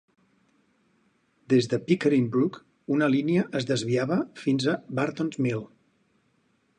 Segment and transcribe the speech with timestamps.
[1.53, 2.57] Des de Pickering Brook,
[2.97, 5.63] una línia es desviava fins a Bartons Mill.